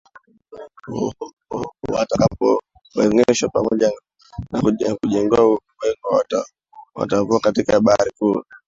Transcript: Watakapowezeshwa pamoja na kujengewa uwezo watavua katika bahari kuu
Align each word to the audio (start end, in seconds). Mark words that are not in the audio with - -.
Watakapowezeshwa 1.91 3.49
pamoja 3.49 3.91
na 4.51 4.61
kujengewa 4.95 5.47
uwezo 5.47 6.45
watavua 6.95 7.39
katika 7.39 7.79
bahari 7.79 8.11
kuu 8.19 8.43